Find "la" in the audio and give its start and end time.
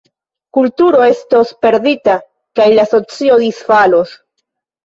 2.81-2.89